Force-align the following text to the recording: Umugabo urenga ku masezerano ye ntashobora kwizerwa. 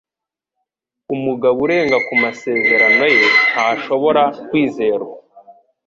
Umugabo 1.15 1.57
urenga 1.65 1.97
ku 2.05 2.13
masezerano 2.23 3.05
ye 3.17 3.25
ntashobora 3.51 4.23
kwizerwa. 4.47 5.15